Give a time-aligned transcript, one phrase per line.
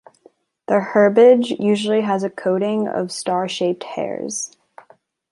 [0.67, 4.51] The herbage usually has a coating of star-shaped hairs.